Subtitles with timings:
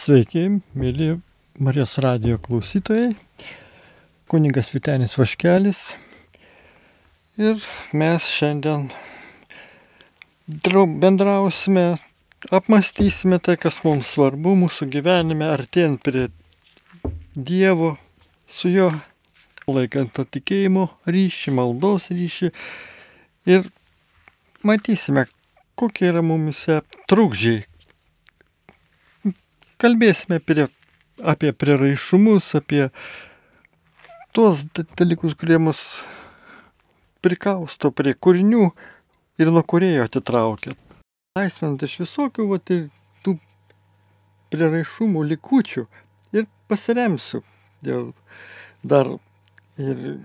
[0.00, 0.46] Sveiki,
[0.80, 1.18] mėly
[1.60, 3.10] Marijos radio klausytojai,
[4.32, 5.80] kuningas Vitenis Vaškelis.
[7.36, 7.60] Ir
[7.92, 8.86] mes šiandien
[11.02, 11.84] bendrausime,
[12.48, 16.30] apmastysime tai, kas mums svarbu mūsų gyvenime, artėjant prie
[17.36, 17.98] Dievo,
[18.48, 18.88] su juo
[19.68, 22.54] laikant tą tikėjimo ryšį, maldos ryšį.
[23.52, 23.68] Ir
[24.64, 25.26] matysime,
[25.76, 26.80] kokie yra mumise
[27.12, 27.66] trukdžiai,
[29.80, 30.68] kalbėsime apie,
[31.24, 32.88] apie prieraišumus, apie
[34.36, 34.64] tuos
[34.98, 35.80] dalykus, kurie mus
[37.24, 38.70] prikausto prie kūrinių
[39.40, 40.76] ir nuo kurėjo atitraukia.
[41.38, 43.36] Laisvinant iš visokių va, tų
[44.52, 45.86] prieraišumų likučių
[46.36, 47.42] ir pasiremsiu
[47.84, 48.12] dėl
[48.82, 49.08] dar
[49.80, 50.20] ir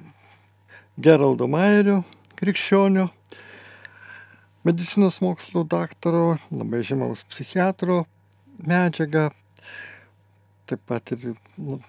[0.95, 2.03] Geraldo Mairio,
[2.39, 3.09] krikščionio,
[4.67, 8.05] medicinos mokslo daktaro, labai žymaus psichiatro
[8.63, 9.29] medžiagą
[10.69, 11.79] taip pat ir nu,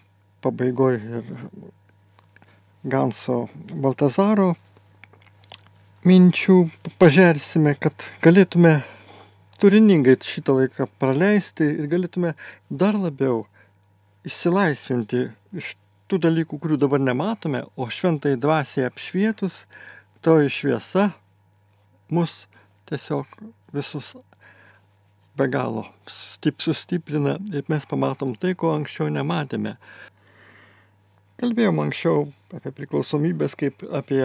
[0.44, 1.30] pabaigoje ir
[2.86, 4.52] Ganso Baltazaro
[6.06, 6.58] minčių
[7.00, 8.76] pažersime, kad galėtume
[9.58, 12.34] turiningai šitą laiką praleisti ir galėtume
[12.70, 13.42] dar labiau
[14.26, 15.24] išsilaisvinti
[15.56, 15.72] iš
[16.06, 19.64] tų dalykų, kurių dabar nematome, o šventai dvasiai apšvietus,
[20.22, 21.08] toji šviesa
[22.14, 22.44] mus
[22.86, 23.26] tiesiog
[23.74, 24.12] visus
[25.36, 29.76] be galo stip, sustiprina ir mes pamatom tai, ko anksčiau nematėme.
[31.40, 34.22] Kalbėjom anksčiau apie priklausomybės kaip apie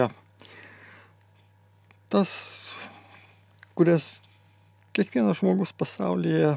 [2.12, 2.32] tas,
[3.76, 4.08] kurias
[4.96, 6.56] kiekvienas žmogus pasaulyje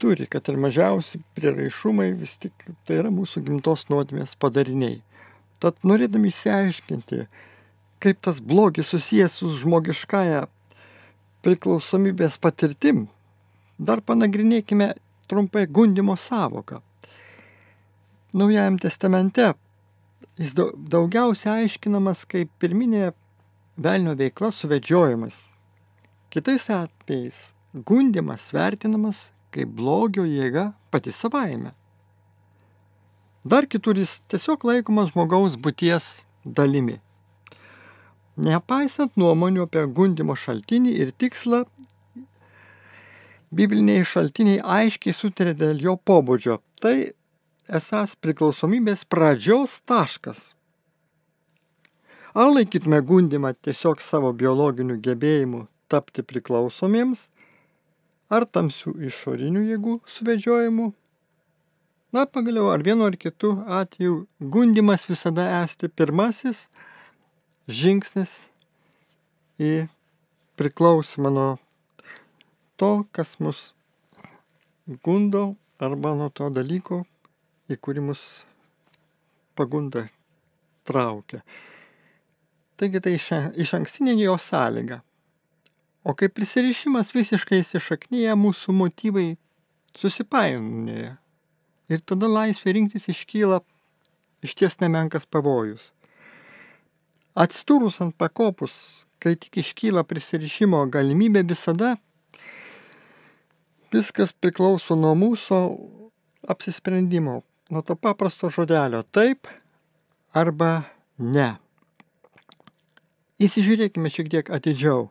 [0.00, 5.00] turi, kad ir mažiausi prieraišumai vis tik tai yra mūsų gimtos nuodėmės padariniai.
[5.60, 7.26] Tad norėdami įsiaiškinti,
[8.00, 10.46] kaip tas blogis susijęs su žmogiškąja
[11.44, 13.06] priklausomybės patirtim,
[13.80, 14.92] Dar panagrinėkime
[15.30, 16.82] trumpai gundimo savoką.
[18.36, 19.46] Naujajam testamente
[20.40, 20.52] jis
[20.92, 23.10] daugiausia aiškinamas kaip pirminė
[23.80, 25.40] velnio veikla suvedžiojimas.
[26.30, 27.40] Kitais atvejais
[27.74, 31.72] gundimas vertinamas kaip blogio jėga pati savaime.
[33.44, 36.98] Dar kitur jis tiesiog laikomas žmogaus būties dalimi.
[38.36, 41.64] Nepaisant nuomonių apie gundimo šaltinį ir tikslą,
[43.54, 46.60] bibliniai šaltiniai aiškiai sutarė dėl jo pobūdžio.
[46.82, 46.94] Tai
[47.80, 50.50] esas priklausomybės pradžios taškas.
[52.34, 57.26] Ar laikytume gundimą tiesiog savo biologinių gebėjimų tapti priklausomiems,
[58.30, 60.92] ar tamsių išorinių jėgų suvedžiojimu?
[62.14, 66.64] Na, pagaliau, ar vienu ar kitu atveju gundimas visada esti pirmasis
[67.70, 68.32] žingsnis
[69.62, 69.88] į
[70.58, 71.50] priklausimą nuo
[72.80, 73.74] to, kas mus
[75.04, 77.02] gundo arba nuo to dalyko,
[77.70, 78.22] į kurį mus
[79.56, 80.06] pagunda
[80.88, 81.42] traukia.
[82.80, 85.02] Taigi tai iš ankstinė jo sąlyga.
[86.00, 89.34] O kaip prisirišimas visiškai įsišaknyja, mūsų motyvai
[90.00, 91.18] susipainioja.
[91.92, 93.60] Ir tada laisvė rinktis iškyla
[94.40, 95.90] iš ties nemenkas pavojus.
[97.36, 98.72] Atstūrus ant pakopus,
[99.20, 101.98] kai tik iškyla prisirišimo galimybė visada
[103.90, 105.56] Viskas priklauso nuo mūsų
[106.52, 107.40] apsisprendimo,
[107.74, 109.48] nuo to paprasto žodelio taip
[110.30, 110.84] arba
[111.18, 111.56] ne.
[113.40, 115.08] Įsižiūrėkime šiek tiek atidžiau.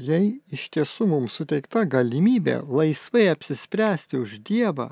[0.00, 4.90] Jei iš tiesų mums suteikta galimybė laisvai apsispręsti už Dievą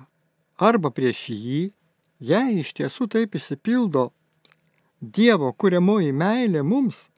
[0.56, 1.64] arba prieš jį,
[2.20, 4.10] jei iš tiesų taip įsipildo
[5.00, 7.08] Dievo kuriamoji meilė mums,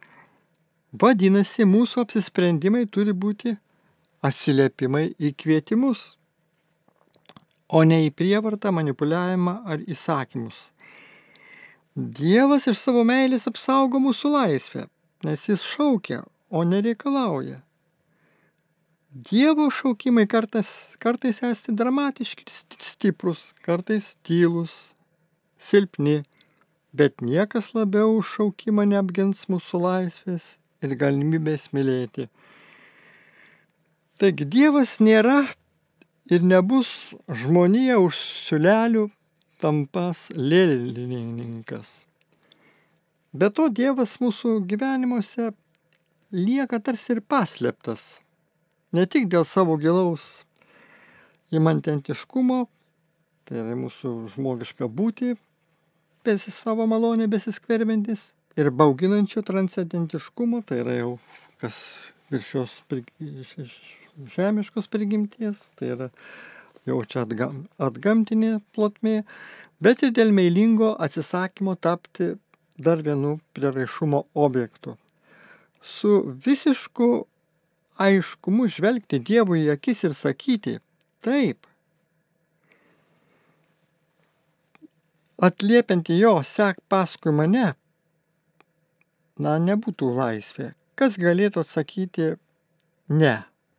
[0.93, 3.55] vadinasi, mūsų apsisprendimai turi būti
[4.25, 6.15] atsiliepimai į kvietimus,
[7.69, 10.71] o ne į prievartą, manipuliavimą ar įsakymus.
[11.97, 14.87] Dievas iš savo meilės apsaugo mūsų laisvę,
[15.25, 16.23] nes jis šaukia,
[16.53, 17.63] o nereikalauja.
[19.17, 20.69] Dievo šaukimai kartais,
[21.01, 22.45] kartais esti dramatiški,
[22.85, 24.75] stiprus, kartais tylus,
[25.57, 26.19] silpni,
[26.93, 30.51] bet niekas labiau už šaukimą neapgins mūsų laisvės
[30.85, 32.29] ir galimybės mylėti.
[34.17, 35.43] Taigi Dievas nėra
[36.33, 36.89] ir nebus
[37.29, 38.17] žmonija už
[38.47, 39.11] siulelių
[39.61, 41.91] tampas lėlininkas.
[43.37, 45.51] Be to Dievas mūsų gyvenimuose
[46.33, 48.07] lieka tarsi ir paslėptas.
[48.97, 50.25] Ne tik dėl savo gilaus
[51.53, 52.65] įmantentiškumo,
[53.45, 55.37] tai yra mūsų žmogiška būti,
[56.25, 61.17] besi savo malonė besiskverbintis, ir bauginančio transcendentiškumo, tai yra jau
[61.61, 61.77] kas
[62.31, 62.75] virš šios
[64.35, 66.09] žemiškos prigimties, tai yra
[66.87, 69.21] jau čia atgam, atgamtinė plotmė,
[69.83, 72.35] bet ir dėl meilingo atsisakymo tapti
[72.79, 74.97] dar vienu prieraišumo objektu.
[75.83, 77.27] Su visišku
[78.03, 80.77] aiškumu žvelgti Dievui į akis ir sakyti,
[81.25, 81.67] taip,
[85.37, 87.69] atliepianti jo sek paskui mane,
[89.39, 90.73] na, nebūtų laisvė.
[90.97, 92.31] Kas galėtų atsakyti
[93.13, 93.35] ne?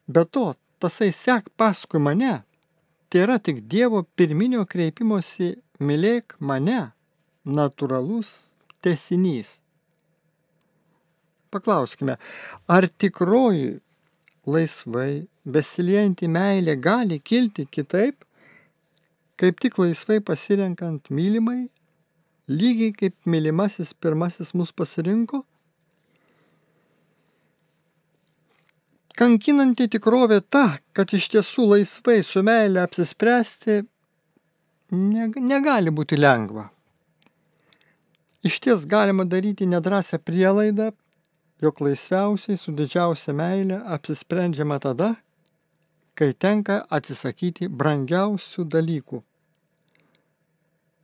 [0.08, 2.44] Be to, tasai sek paskui mane,
[3.10, 6.92] tai yra tik Dievo pirminio kreipimosi mylėk mane,
[7.48, 8.30] natūralus
[8.86, 9.58] tesinys.
[11.52, 12.18] Paklauskime,
[12.68, 13.80] ar tikroji
[14.48, 18.24] laisvai besiliejanti meilė gali kilti kitaip,
[19.40, 21.70] kaip tik laisvai pasirenkant mylimai,
[22.52, 25.44] lygiai kaip mylimasis pirmasis mus pasirinko?
[29.18, 33.80] Kankinanti tikrovė ta, kad iš tiesų laisvai su meilė apsispręsti
[34.94, 36.68] negali būti lengva.
[38.46, 40.92] Iš ties galima daryti nedrasią prielaidą,
[41.66, 45.16] jog laisviausiai su didžiausia meilė apsisprendžiama tada,
[46.14, 49.24] kai tenka atsisakyti brangiausių dalykų.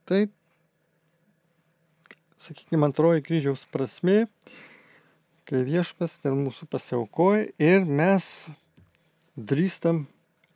[0.05, 0.21] Tai,
[2.45, 4.27] sakykime, antroji kryžiaus prasme,
[5.49, 8.27] kai viešpas dėl mūsų pasiaukoja ir mes
[9.35, 10.05] drįstam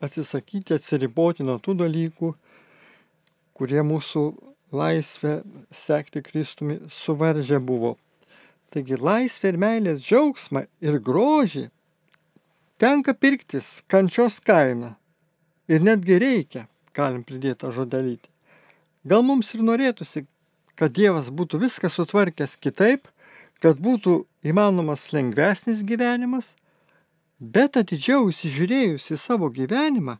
[0.03, 2.33] atsisakyti, atsiriboti nuo tų dalykų,
[3.57, 4.23] kurie mūsų
[4.71, 5.41] laisvę
[5.71, 7.95] sekti Kristumi suvaržę buvo.
[8.71, 11.67] Taigi laisvė ir meilės džiaugsmą ir grožį
[12.77, 14.95] tenka pirktis kančios kaina.
[15.67, 18.29] Ir netgi reikia, galim pridėti tą žodelyti.
[19.07, 20.25] Gal mums ir norėtųsi,
[20.77, 23.07] kad Dievas būtų viską sutvarkęs kitaip,
[23.63, 26.53] kad būtų įmanomas lengvesnis gyvenimas,
[27.39, 30.17] bet atidžiau įsižiūrėjus į savo gyvenimą,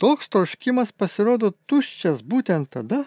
[0.00, 3.04] toks troškimas pasirodo tuščias būtent tada,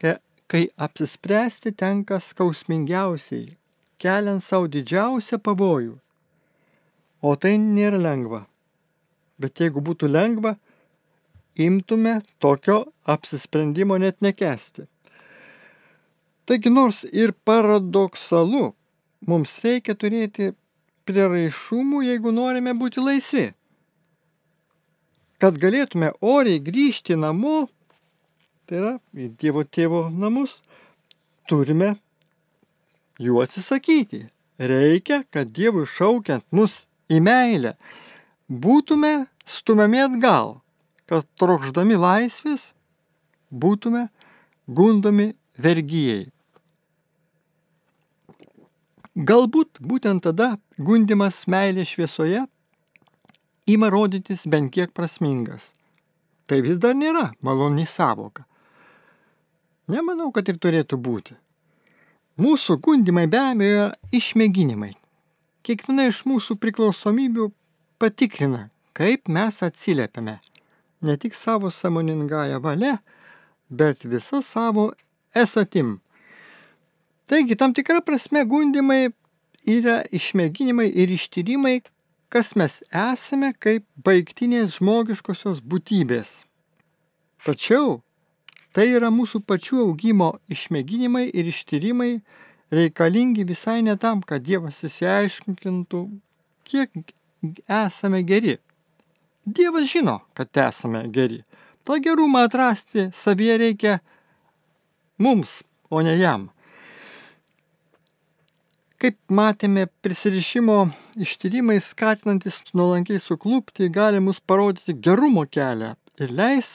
[0.00, 0.16] kai,
[0.50, 3.56] kai apsispręsti tenka skausmingiausiai,
[4.02, 5.96] keliant savo didžiausią pavojų.
[7.22, 8.44] O tai nėra lengva.
[9.40, 10.54] Bet jeigu būtų lengva,
[11.56, 14.86] imtume tokio apsisprendimo net nekesti.
[16.46, 18.75] Taigi nors ir paradoksalu,
[19.26, 20.52] mums reikia turėti
[21.06, 23.46] prieraišumų, jeigu norime būti laisvi.
[25.42, 27.66] Kad galėtume oriai grįžti namo,
[28.66, 30.58] tai yra į Dievo tėvo namus,
[31.48, 31.94] turime
[33.22, 34.26] jų atsisakyti.
[34.56, 37.74] Reikia, kad Dievui šaukiant mus į meilę,
[38.48, 40.56] būtume stumiami atgal,
[41.06, 42.70] kad trokšdami laisvės
[43.52, 44.06] būtume
[44.66, 46.30] gundomi vergyjei.
[49.16, 52.42] Galbūt būtent tada gundimas meilės šviesoje
[53.66, 55.72] ima rodytis bent kiek prasmingas.
[56.44, 58.44] Tai vis dar nėra maloni savoka.
[59.88, 61.32] Nemanau, kad ir turėtų būti.
[62.36, 64.92] Mūsų gundimai be abejo yra išmėginimai.
[65.64, 67.48] Kiekviena iš mūsų priklausomybių
[67.96, 70.36] patikrina, kaip mes atsiliepiame.
[71.00, 72.98] Ne tik savo samoningąją valią,
[73.70, 74.90] bet visą savo
[75.32, 76.02] esatim.
[77.26, 79.10] Taigi, tam tikra prasme gundimai
[79.66, 81.80] yra išmėginimai ir ištyrimai,
[82.30, 86.42] kas mes esame kaip baigtinės žmogiškosios būtybės.
[87.46, 88.00] Tačiau
[88.76, 92.10] Tai yra mūsų pačių augimo išmėginimai ir ištyrimai
[92.76, 96.00] reikalingi visai ne tam, kad Dievas įsiaiškintų,
[96.68, 97.14] kiek
[97.64, 98.58] esame geri.
[99.48, 101.40] Dievas žino, kad esame geri.
[101.88, 103.96] Ta gerumą atrasti savyje reikia
[105.24, 106.50] mums, o ne jam.
[109.06, 110.76] Kaip matėme, prisirišimo
[111.22, 116.70] ištyrimai skatinantis nuolankiai suklūpti gali mus parodyti gerumo kelią ir leis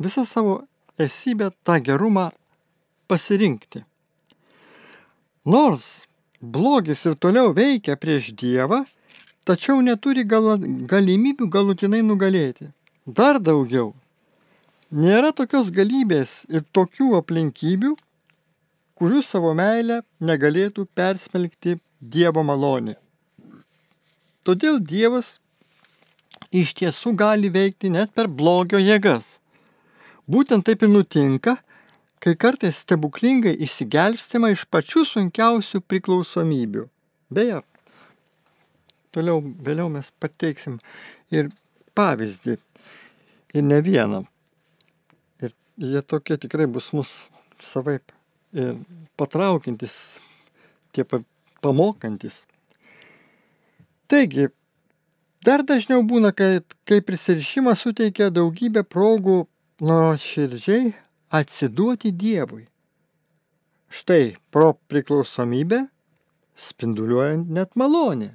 [0.00, 0.54] visą savo
[1.06, 2.30] esybę tą gerumą
[3.12, 3.82] pasirinkti.
[5.44, 5.90] Nors
[6.40, 8.80] blogis ir toliau veikia prieš Dievą,
[9.44, 10.56] tačiau neturi gal,
[10.94, 12.70] galimybių galutinai nugalėti.
[13.04, 13.92] Dar daugiau.
[14.88, 17.92] Nėra tokios galybės ir tokių aplinkybių,
[18.96, 22.96] kurių savo meilę negalėtų persmelkti Dievo malonė.
[24.46, 25.36] Todėl Dievas
[26.54, 29.36] iš tiesų gali veikti net per blogio jėgas.
[30.26, 31.56] Būtent taip ir nutinka,
[32.22, 36.86] kai kartais stebuklingai išsigelbstima iš pačių sunkiausių priklausomybių.
[37.36, 37.60] Beje,
[39.12, 40.80] toliau vėliau mes pateiksim
[41.34, 41.50] ir
[41.98, 42.58] pavyzdį,
[43.56, 44.24] ir ne vieną.
[45.42, 47.16] Ir jie tokie tikrai bus mus
[47.60, 48.15] savaip
[49.16, 49.94] patraukintis,
[50.94, 51.04] tie
[51.60, 52.44] pamokantis.
[54.06, 54.48] Taigi,
[55.46, 59.44] Dar dažniau būna, kad kai prisirišimas suteikia daugybę progų
[59.78, 60.88] nuoširdžiai
[61.38, 62.64] atsiduoti Dievui.
[63.86, 65.84] Štai pro priklausomybę
[66.58, 68.32] spinduliuojant net malonė.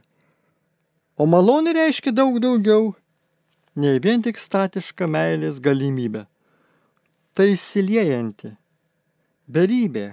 [1.19, 2.93] O malonė reiškia daug daugiau
[3.75, 6.23] nei vien tik statiška meilės galimybė.
[7.35, 8.53] Tai įsiliejanti,
[9.55, 10.05] beribė,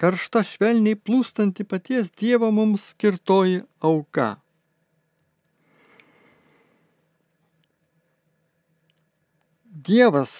[0.00, 4.36] karšta švelniai plūstanti paties Dievo mums skirtoji auka.
[9.88, 10.32] Dievas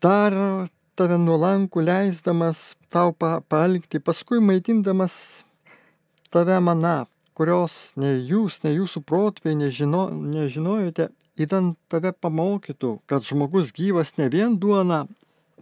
[0.00, 5.44] daro tave nuolankų leisdamas tau palikti, paskui maitindamas
[6.32, 7.04] tave mana,
[7.36, 14.30] kurios nei jūs, nei jūsų protviai nežino, nežinojote, įdant tave pamokytų, kad žmogus gyvas ne
[14.32, 15.04] vien duona,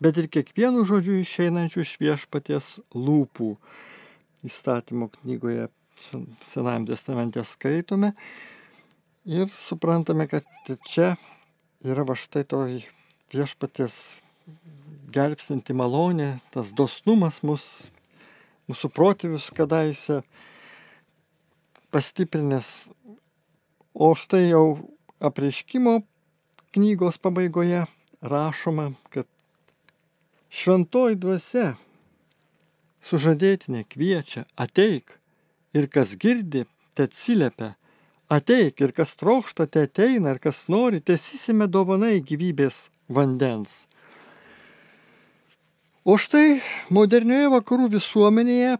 [0.03, 3.55] bet ir kiekvienų žodžių išeinančių iš viešpaties lūpų.
[4.45, 5.71] Įstatymo knygoje
[6.51, 8.13] Senajame testamente skaitome
[9.25, 10.45] ir suprantame, kad
[10.89, 11.15] čia
[11.87, 12.65] yra va štai to
[13.33, 14.19] viešpaties
[15.15, 17.65] gelbstinti malonė, tas dosnumas mus,
[18.69, 20.23] mūsų protėvius kadaise
[21.95, 22.91] pastiprinęs.
[23.95, 24.67] O štai jau
[25.23, 26.01] apreiškimo
[26.75, 27.85] knygos pabaigoje
[28.19, 29.29] rašoma, kad
[30.55, 31.73] šventoji dvasia
[33.05, 35.19] sužadėtinė kviečia ateik.
[35.75, 37.75] Ir kas girdi, te atsiliepia.
[38.31, 43.85] Ateik ir kas trokšta, te ateina, ir kas nori, tiesysime dovanai gyvybės vandens.
[46.05, 46.61] O štai
[46.93, 48.77] modernioje vakarų visuomenėje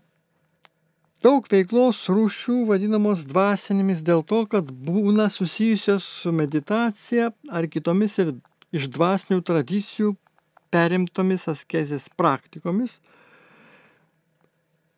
[1.25, 8.35] daug veiklos rūšių vadinamos dvasinėmis dėl to, kad būna susijusios su meditacija ar kitomis ir
[8.77, 10.15] iš dvasinių tradicijų
[10.75, 12.99] perimtomis askezės praktikomis,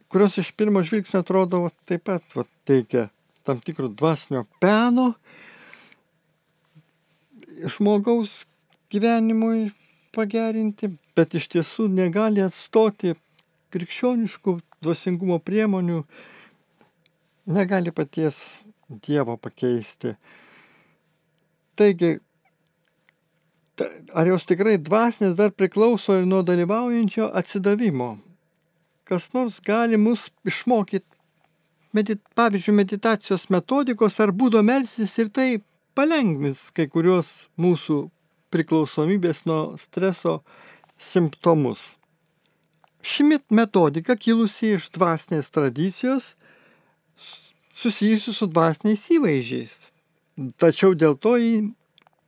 [0.09, 3.09] kurios iš pirmo žvilgsnio atrodo taip pat va, teikia
[3.47, 5.13] tam tikro dvasinio peno
[7.77, 8.45] žmogaus
[8.93, 9.71] gyvenimui
[10.17, 13.15] pagerinti, bet iš tiesų negali atstoti
[13.75, 16.03] krikščioniškų dvasingumo priemonių,
[17.53, 20.13] negali paties Dievo pakeisti.
[21.77, 22.13] Taigi,
[24.17, 28.17] ar jos tikrai dvasinės dar priklauso ir nuo dalyvaujančio atsidavimo?
[29.07, 31.07] Kas nors gali mus išmokyti
[31.97, 35.49] medit, pavyzdžiui, meditacijos metodikos ar būdo melsis ir tai
[35.97, 38.01] palengvins kai kurios mūsų
[38.53, 40.41] priklausomybės nuo streso
[40.99, 41.95] simptomus.
[43.07, 46.35] Ši metodika kilusi iš dvasinės tradicijos
[47.77, 49.75] susijusi su dvasiniais įvaizdžiais,
[50.61, 51.53] tačiau dėl to jį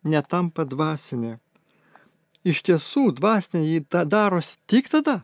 [0.04, 1.38] netampa dvasinė.
[2.46, 5.22] Iš tiesų, dvasinė jį darosi tik tada,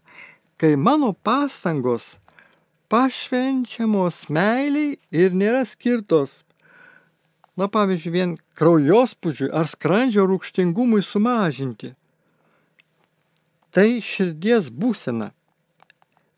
[0.59, 2.17] kai mano pastangos
[2.95, 6.43] pašvenčiamos meiliai ir nėra skirtos,
[7.59, 11.95] na pavyzdžiui, vien kraujospūdžiui ar skrandžio rūkštingumui sumažinti.
[13.75, 15.33] Tai širdies būsena.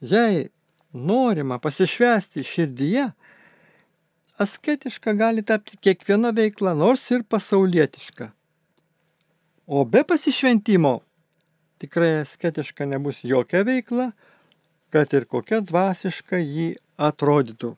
[0.01, 0.49] Jei
[0.93, 3.11] norima pasišvesti širdyje,
[4.39, 8.31] asketiška gali tapti kiekviena veikla, nors ir pasaulietiška.
[9.67, 11.01] O be pasišventimo
[11.81, 14.11] tikrai asketiška nebus jokia veikla,
[14.91, 17.75] kad ir kokia dvasiška jį atrodytų.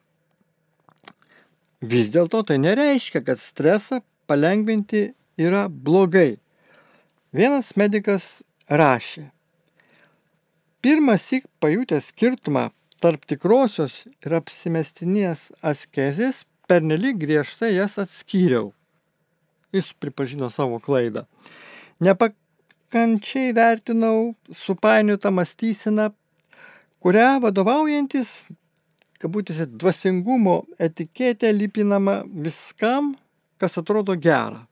[1.79, 6.37] Vis dėlto tai nereiškia, kad stresą palengvinti yra blogai.
[7.35, 9.29] Vienas medikas rašė,
[10.83, 18.69] pirmas įk pajutęs skirtumą tarp tikrosios ir apsimestinės askezės, pernelyg griežtai jas atskyriau.
[19.73, 21.25] Jis pripažino savo klaidą.
[22.01, 24.31] Nepakančiai vertinau
[24.63, 26.09] supainiotą mąstyseną
[27.03, 28.31] kurią vadovaujantis,
[29.19, 33.13] kabutėse, dvasingumo etiketė lipinama viskam,
[33.59, 34.65] kas atrodo gera.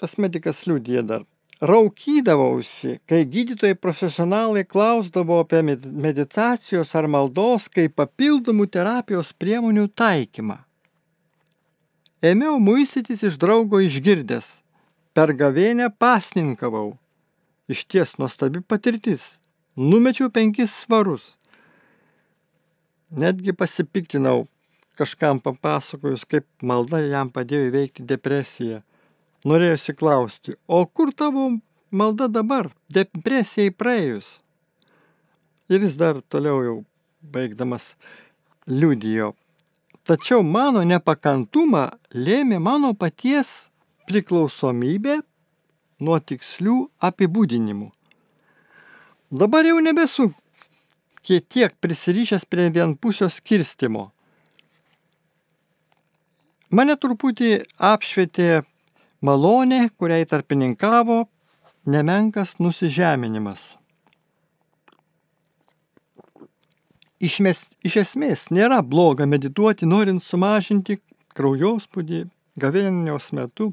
[0.00, 1.26] Tas medikas liūdė dar.
[1.62, 10.56] Raukydavausi, kai gydytojai profesionalai klausdavo apie meditacijos ar maldos kaip papildomų terapijos priemonių taikymą.
[12.22, 14.48] Ėmiau muistytis iš draugo išgirdęs.
[15.14, 16.96] Per gavėnę pasninkavau.
[17.70, 19.36] Iš ties nuostabi patirtis.
[19.78, 21.36] Numečiau penkis svarus.
[23.14, 24.48] Netgi pasipiktinau
[24.98, 28.82] kažkam papasakojus, kaip malda jam padėjo įveikti depresiją.
[29.48, 31.48] Norėjusi klausti, o kur tavo
[31.90, 34.42] malda dabar, depresijai praėjus?
[35.72, 36.76] Ir jis dar toliau jau
[37.22, 37.94] baigdamas
[38.66, 39.32] liudijo.
[40.06, 43.70] Tačiau mano nepakantumą lėmė mano paties
[44.10, 45.20] priklausomybė
[46.02, 46.76] nuo tikslių
[47.08, 47.90] apibūdinimų.
[49.32, 50.32] Dabar jau nebesu
[51.24, 54.10] tiek prisirišęs prie vienpusio skirstimo.
[56.72, 58.62] Mane truputį apšvietė
[59.22, 61.22] malonė, kuriai tarpininkavo
[61.86, 63.72] nemenkas nusižeminimas.
[67.22, 70.98] Iš, mes, iš esmės nėra bloga medituoti, norint sumažinti
[71.38, 72.24] kraujospūdį
[72.58, 73.70] gavėnios metu,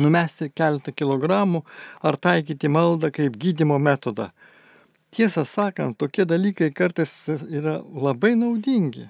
[0.00, 1.62] numesti keletą kilogramų
[2.00, 4.30] ar taikyti maldą kaip gydimo metodą.
[5.12, 9.06] Tiesą sakant, tokie dalykai kartais yra labai naudingi.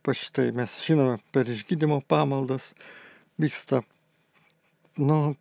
[0.00, 2.72] Ypač tai mes žinome, per išgydymo pamaldas
[3.40, 3.82] vyksta
[4.98, 5.34] nu,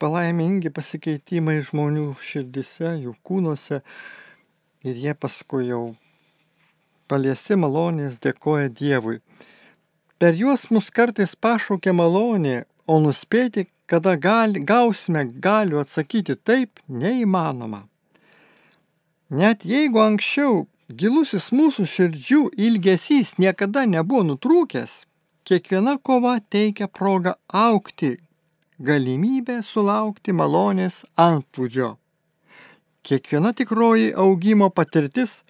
[0.00, 3.80] palaimingi pasikeitimai žmonių širdise, jų kūnuose
[4.84, 5.94] ir jie paskui jau
[7.10, 9.20] paliesti malonės dėkoja Dievui.
[10.20, 17.86] Per juos mus kartais pašaukia malonė, o nuspėti, kada gali, gausime galiu atsakyti taip, neįmanoma.
[19.30, 25.04] Net jeigu anksčiau gilusis mūsų širdžių ilgesys niekada nebuvo nutrūkęs,
[25.44, 28.16] kiekviena kova teikia progą aukti,
[28.80, 31.94] galimybę sulaukti malonės antplūdžio.
[33.02, 35.40] Kiekviena tikroji augimo patirtis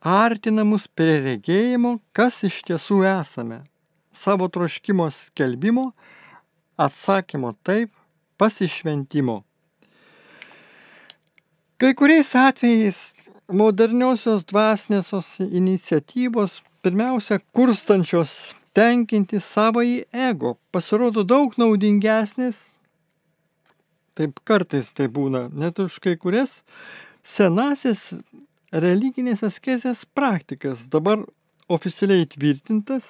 [0.00, 3.62] artina mus prie regėjimo, kas iš tiesų esame,
[4.12, 5.92] savo troškimo skelbimo,
[6.80, 7.92] atsakymo taip,
[8.38, 9.42] pasišventimo.
[11.78, 13.02] Kai kuriais atvejais
[13.48, 18.32] moderniosios dvasinėsos iniciatyvos pirmiausia kurstančios
[18.76, 22.66] tenkinti savąjį ego pasirodo daug naudingesnis
[24.18, 26.64] Taip kartais tai būna, net už kai kurias
[27.22, 28.16] senasis
[28.74, 31.22] religinės askezės praktikas dabar
[31.70, 33.06] oficialiai tvirtintas.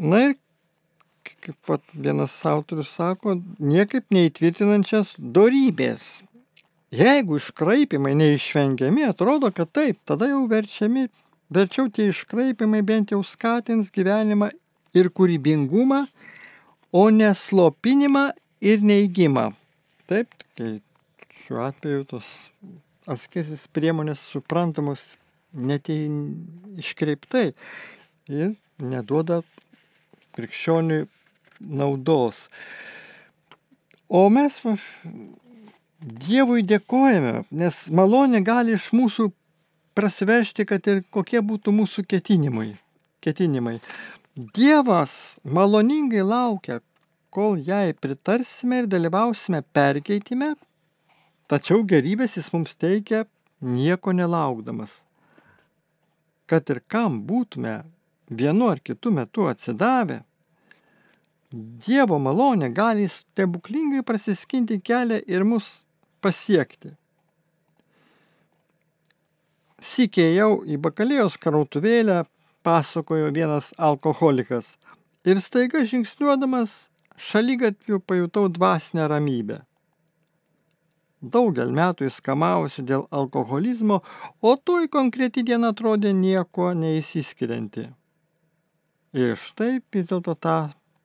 [0.00, 0.32] Na ir,
[1.28, 6.22] kaip vat, vienas autorius sako, niekaip neįtvirtinančias dorybės.
[6.94, 11.10] Jeigu iškraipimai neišvengiami, atrodo, kad taip, tada jau verčiami,
[11.50, 14.50] verčiau tie iškraipimai bent jau skatins gyvenimą
[14.94, 16.04] ir kūrybingumą,
[16.94, 18.28] o neslopinimą
[18.62, 19.50] ir neįgymą.
[20.08, 20.78] Taip, kai
[21.44, 22.28] šiuo atveju tos
[23.10, 25.14] askezės priemonės suprantamos
[25.54, 26.06] netei
[26.80, 27.50] iškreiptai
[28.32, 29.42] ir neduoda
[30.34, 31.04] krikščioniui
[31.60, 32.48] naudos.
[34.08, 34.60] O mes
[36.04, 39.30] Dievui dėkojame, nes malonė gali iš mūsų
[39.94, 42.74] prasiveršti, kad ir kokie būtų mūsų ketinimai.
[43.24, 43.78] ketinimai.
[44.34, 46.80] Dievas maloningai laukia,
[47.30, 50.54] kol jai pritarsime ir dalyvausime perkeitime,
[51.48, 53.24] tačiau gerybės jis mums teikia
[53.62, 55.00] nieko nelaukdamas.
[56.46, 57.84] Kad ir kam būtume
[58.28, 60.20] vienu ar kitu metu atsidavę,
[61.54, 65.68] Dievo malonė gali stebuklingai prasiskinti kelią ir mus
[66.24, 66.96] pasiekti.
[69.84, 72.22] Sikėjau į bakalėjos krautuvėlę,
[72.64, 74.74] pasakojo vienas alkoholikas.
[75.28, 76.88] Ir staiga žingsniuodamas
[77.20, 79.60] šalygatvių pajutau dvasinę ramybę.
[81.24, 84.00] Daugel metų jis kamavosi dėl alkoholizmo,
[84.44, 87.86] o toj konkreti diena atrodė nieko neįsiskirianti.
[89.16, 90.56] Ir štai vis dėlto tą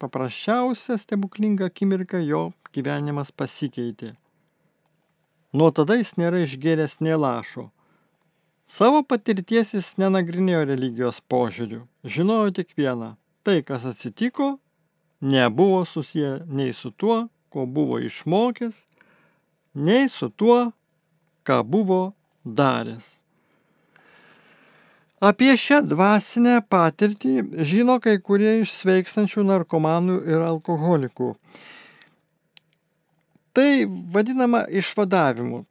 [0.02, 2.42] paprasčiausią stebuklingą akimirką jo
[2.76, 4.15] gyvenimas pasikeitė.
[5.54, 7.70] Nuo tada jis nėra išgėręs nie lašo.
[8.70, 13.16] Savo patirties jis nenagrinėjo religijos požiūrių, žinojo tik vieną.
[13.42, 14.60] Tai, kas atsitiko,
[15.22, 18.84] nebuvo susiję nei su tuo, ko buvo išmokęs,
[19.74, 20.70] nei su tuo,
[21.44, 22.14] ką buvo
[22.46, 23.08] daręs.
[25.20, 31.34] Apie šią dvasinę patirtį žino kai kurie iš sveikstančių narkomanų ir alkoholikų.
[33.52, 33.72] Tai
[34.14, 35.66] vadinama išvadavimu.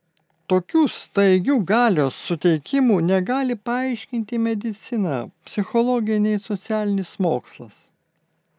[0.48, 7.82] Tokių staigių galios suteikimų negali paaiškinti medicina, psichologija nei socialinis mokslas.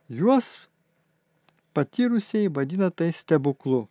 [0.05, 0.51] Juos
[1.73, 3.87] patyrusieji vadina tai stebuklu.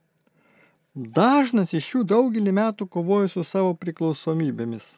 [0.94, 4.92] Dažnas iš jų daugelį metų kovoja su savo priklausomybėmis.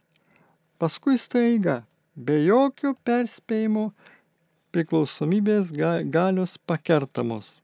[0.77, 1.79] Paskui staiga,
[2.17, 3.91] be jokio perspėjimo,
[4.77, 7.63] priklausomybės galios pakertamos.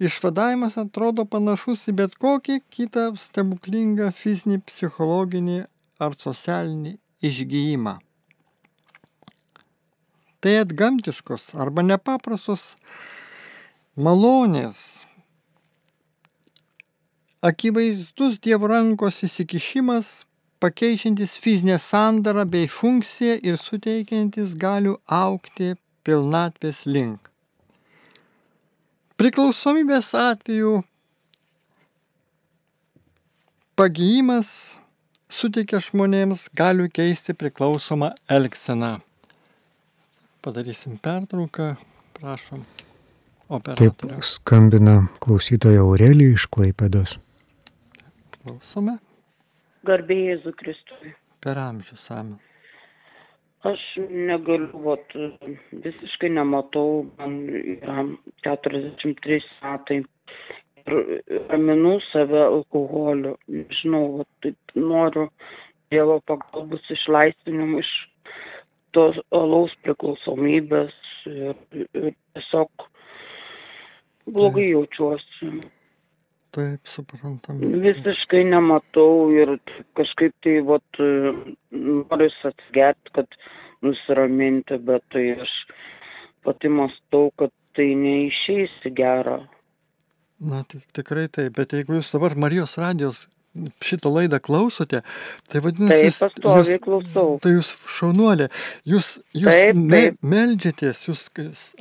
[0.00, 5.60] Išvadavimas atrodo panašus į bet kokį kitą stebuklingą fizinį, psichologinį
[6.02, 7.98] ar socialinį išgyjimą.
[10.42, 12.72] Tai atgamtiškos arba nepaprastos
[13.94, 14.80] malonės,
[17.42, 20.10] akivaizdus Dievo rankos įsikišimas,
[20.62, 25.74] pakeičiantis fizinę sandarą bei funkciją ir suteikiantis galių aukti
[26.06, 27.31] pilnatvės link.
[29.22, 30.80] Priklausomybės atveju
[33.78, 34.48] pagyjimas
[35.30, 38.98] suteikia žmonėms galių keisti priklausomą elgseną.
[40.42, 41.76] padarysim pertrauką,
[42.18, 42.66] prašom.
[43.78, 47.18] Taip skambina klausytoja Aurelija iš Klaipėdos.
[48.42, 48.98] Klausome
[49.86, 51.14] Garbėjai Jėzų Kristui.
[51.38, 52.40] per amžius amen.
[53.62, 55.12] Aš negaliu, vat,
[55.84, 57.36] visiškai nematau, man
[57.76, 58.02] yra
[58.42, 60.00] 43 metai.
[60.82, 63.36] Ir raminu save alkoholiu.
[63.46, 65.28] Nežinau, vat, taip noriu
[65.92, 67.92] Dievo pagalbos išlaisvinimų iš
[68.96, 70.94] tos alaus priklausomybės
[71.28, 72.86] ir, ir tiesiog
[74.26, 75.52] blogai jaučiuosi.
[76.52, 77.60] Taip, suprantam.
[77.82, 79.54] Visiškai nematau ir
[79.96, 83.38] kažkaip tai vat noriu atsigerti, kad
[83.82, 85.54] nusiraminti, bet tai aš
[86.44, 89.40] pati mastau, kad tai neišeis gerą.
[90.42, 93.26] Na, tik, tikrai taip, bet jeigu jūs dabar Marijos radijos
[93.84, 95.02] šitą laidą klausote,
[95.52, 97.36] tai vadinasi, Taip, pastoviai klausau.
[97.44, 98.48] tai jūs šaunuolė,
[98.88, 100.16] jūs, jūs Taip, me, taip.
[100.24, 101.26] meldžiatės, jūs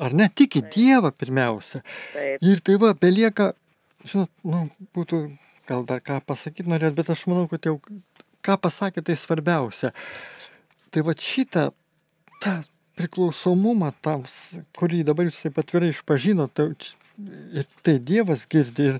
[0.03, 1.81] ar ne tiki Dievą pirmiausia.
[2.13, 3.53] Taip, Ir tai va, belieka,
[4.07, 5.21] žinot, nu, būtų
[5.69, 7.77] gal dar ką pasakyti norėt, bet aš manau, kad jau
[8.45, 9.93] ką pasakė, tai svarbiausia.
[10.91, 11.69] Tai va šitą,
[12.43, 12.57] tą
[12.99, 16.89] priklausomumą tams, kurį dabar jūs taip atvirai išpažinote, tai,
[17.53, 18.99] ir tai Dievas girdi ir,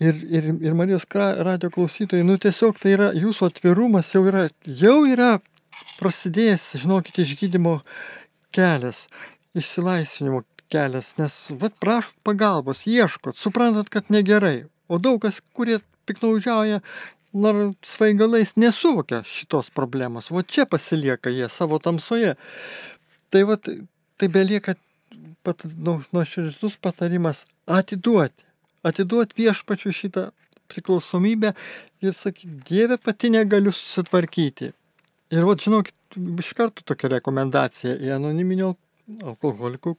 [0.00, 5.04] ir, ir, ir Marijos radio klausytojai, nu tiesiog tai yra jūsų atvirumas jau yra, jau
[5.08, 5.38] yra
[6.00, 7.80] prasidėjęs, žinokit, išgydymo
[8.54, 9.06] kelias,
[9.56, 14.64] išsilaisvinimo kelias, nes, vad, prašot pagalbos, ieškot, suprantat, kad negerai.
[14.90, 15.78] O daug kas, kurie
[16.08, 16.80] piknaudžiauja,
[17.86, 20.30] svaigalais nesuvokia šitos problemos.
[20.30, 22.34] O čia pasilieka jie savo tamsoje.
[23.30, 23.68] Tai vad,
[24.18, 24.74] tai belieka
[25.42, 28.44] pat, nu, nuoširdus patarimas atiduoti.
[28.82, 30.30] Atiduoti viešpačiu šitą
[30.70, 31.54] priklausomybę
[32.02, 34.72] ir sakyti, Dieve pati negaliu susitvarkyti.
[35.30, 35.94] Ir vat žinokit,
[36.42, 38.74] iš karto tokia rekomendacija į anoniminio
[39.22, 39.94] alkoholikų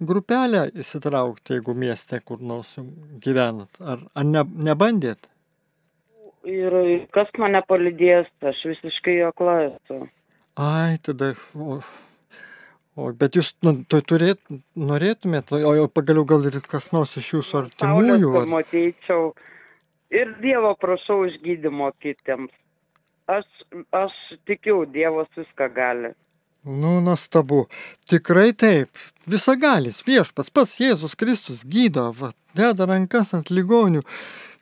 [0.00, 2.76] grupelę įsitraukti, jeigu mieste kur nors
[3.24, 3.80] gyvenat.
[3.80, 5.30] Ar, ar ne, nebandėt?
[6.48, 6.76] ir
[7.14, 10.06] kas mane palydės, aš visiškai akla esu.
[10.60, 11.34] Ai, tada.
[11.54, 11.80] O,
[12.96, 14.40] o, bet jūs nu, tu turėt,
[14.76, 18.32] norėtumėt, o jau pagaliau gal ir kas nors iš jūsų artimųjų.
[18.32, 18.48] Ar...
[18.48, 19.30] pamatyčiau.
[20.10, 22.50] Ir Dievo prašau išgydymo kitiems.
[23.30, 23.46] Aš,
[23.94, 24.14] aš
[24.48, 26.14] tikiu, Dievas viską gali.
[26.62, 27.68] Nu, nuostabu.
[28.04, 28.98] Tikrai taip.
[29.30, 34.02] Visagalis viešpas, pats Jėzus Kristus gydo, va, deda rankas ant ligonių,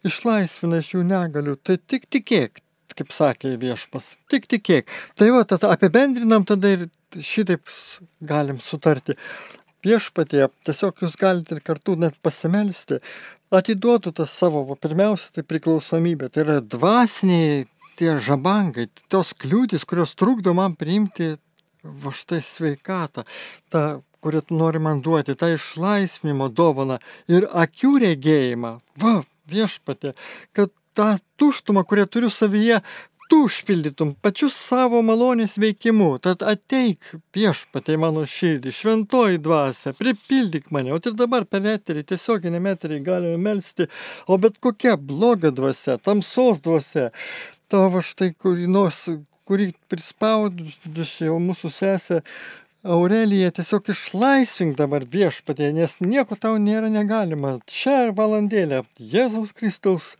[0.06, 1.56] išlaisvina iš jų negalių.
[1.58, 2.60] Tai tik tikėk,
[2.94, 4.12] kaip sakė viešpas.
[4.30, 4.92] Tik tikėk.
[5.18, 6.86] Tai va, tada apibendrinam tada ir
[7.18, 7.66] šitaip
[8.22, 9.18] galim sutarti.
[9.82, 13.00] Viešpatie, tiesiog jūs galite ir kartu net pasimelsti,
[13.54, 16.30] atiduotų tas savo, va, pirmiausia, tai priklausomybė.
[16.30, 17.66] Tai yra dvasiniai
[17.98, 21.34] tie žabangai, tos kliūtis, kurios trukdo man priimti
[21.82, 23.24] va štai sveikatą,
[23.72, 23.84] tą,
[24.24, 26.98] kurią tu nori man duoti, tą išlaisvinimo dovaną
[27.30, 28.72] ir akių regėjimą.
[29.02, 29.14] Va,
[29.48, 30.14] viešpatė,
[30.56, 32.82] kad tą tuštumą, kurią turiu savyje,
[33.28, 36.08] tu užpildytum pačiu savo malonės veikimu.
[36.24, 40.94] Tad ateik viešpatė mano širdį, šventoji dvasia, pripildyk mane.
[40.96, 43.88] O ir dabar per eterį, tiesioginį eterį galime melstį,
[44.26, 47.10] o bet kokia bloga dvasia, tamsos dvasia,
[47.68, 49.04] tavo štai kurį nors,
[49.48, 52.22] kurį prispaudusi jau mūsų sesė
[52.86, 57.56] Aurelija, tiesiog išlaisvink dabar viešpatė, nes nieko tau nėra negalima.
[57.66, 60.12] Šią valandėlę Jėzaus Kristaus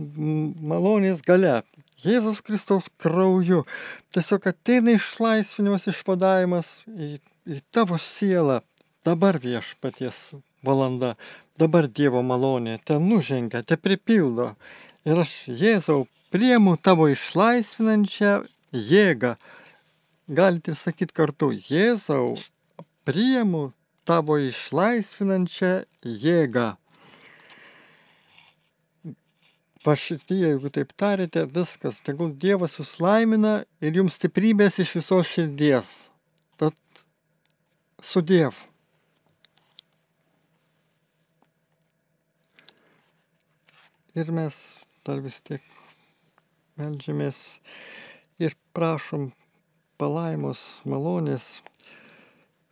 [0.00, 1.60] malonės gale,
[2.00, 3.66] Jėzaus Kristaus krauju,
[4.14, 8.62] tiesiog ateina išlaisvinimas, išvadavimas į, į tavo sielą.
[9.04, 10.30] Dabar viešpaties
[10.64, 11.14] valanda,
[11.60, 14.54] dabar Dievo malonė, ten nužengia, te pripildo.
[15.08, 18.34] Ir aš, Jėzau, priemu tavo išlaisvinančią
[18.72, 19.34] jėgą.
[20.30, 22.36] Galite sakyti kartu, Jėzau,
[23.08, 23.70] priemu
[24.06, 25.72] tavo išlaisvinančią
[26.06, 26.68] jėgą.
[29.80, 35.94] Pašitie, jeigu taip tarėte, viskas, tegul Dievas jūs laimina ir jums stiprybės iš visos širdies.
[36.60, 36.76] Tad
[38.04, 38.68] su Dievu.
[44.18, 44.56] Ir mes
[45.06, 45.62] dar vis tiek
[46.76, 47.38] melžiamės
[48.40, 49.30] ir prašom
[50.00, 51.60] palaimos, malonės,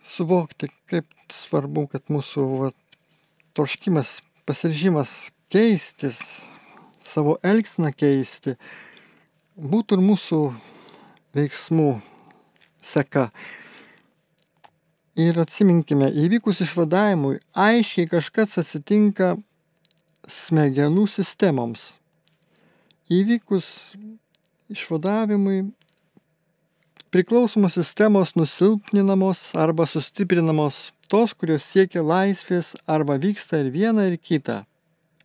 [0.00, 2.70] suvokti, kaip svarbu, kad mūsų va,
[3.58, 5.12] troškimas, pasiryžimas
[5.52, 6.22] keistis,
[7.04, 8.56] savo elgseną keisti,
[9.58, 10.40] būtų ir mūsų
[11.36, 11.90] veiksmų
[12.84, 13.28] seka.
[15.18, 19.34] Ir atsiminkime, įvykus išvadavimui, aiškiai kažkas atsitinka
[20.30, 21.90] smegenų sistemoms.
[23.10, 23.96] Įvykus
[24.68, 25.70] išvadavimui
[27.10, 34.66] priklausomos sistemos nusilpninamos arba sustiprinamos tos, kurios siekia laisvės arba vyksta ir viena ir kita.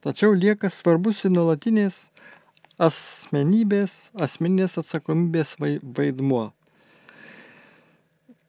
[0.03, 2.07] Tačiau lieka svarbus ir nuolatinės
[2.79, 6.51] asmenybės, asmeninės atsakomybės vaidmuo.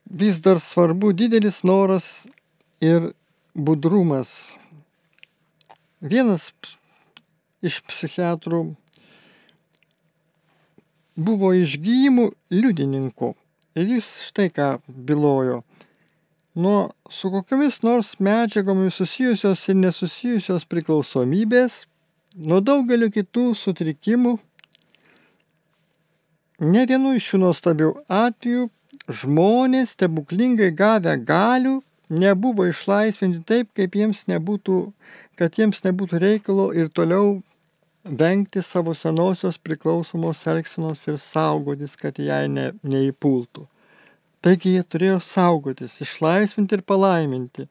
[0.04, 2.24] Vis dar svarbu didelis noras
[2.78, 3.12] ir
[3.54, 4.54] budrumas.
[5.98, 6.52] Vienas
[7.64, 8.74] iš psichiatrų
[11.16, 13.34] buvo išgyjimų liudininku
[13.78, 15.62] ir jis štai ką bylojo.
[16.54, 21.84] Nuo su kokiamis nors medžiagomis susijusios ir nesusijusios priklausomybės,
[22.38, 24.36] nuo daugelio kitų sutrikimų,
[26.62, 28.68] ne vienu iš šių nuostabių atvejų
[29.10, 34.78] žmonės stebuklingai gavę galių nebuvo išlaisvinti taip, kaip jiems nebūtų,
[35.38, 37.40] kad jiems nebūtų reikalo ir toliau
[38.04, 43.64] vengti savo senosios priklausomos elgsenos ir saugotis, kad jai ne, neįpultų.
[44.44, 47.64] Taigi jie turėjo saugotis, išlaisvinti ir palaiminti.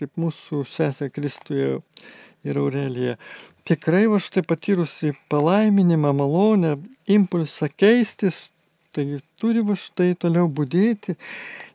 [0.00, 1.80] Kaip mūsų sesė Kristuje
[2.44, 3.18] ir Aurelija.
[3.68, 6.78] Tikrai va štai patyrusi palaiminimą, malonę,
[7.12, 8.46] impulsą keistis,
[8.96, 11.18] taigi turi va štai toliau būdėti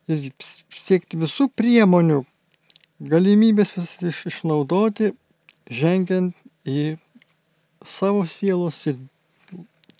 [0.10, 0.32] ir
[0.74, 2.24] siekti visų priemonių,
[3.14, 5.14] galimybės vis iš, išnaudoti,
[5.70, 6.34] žengiant
[6.66, 6.98] į
[7.86, 8.98] savo sielos ir